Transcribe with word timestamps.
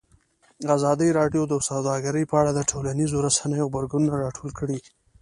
ازادي 0.75 1.09
راډیو 1.19 1.43
د 1.47 1.53
سوداګري 1.69 2.23
په 2.31 2.35
اړه 2.41 2.51
د 2.53 2.61
ټولنیزو 2.71 3.17
رسنیو 3.27 3.65
غبرګونونه 3.69 4.15
راټول 4.25 4.51
کړي. 4.59 4.79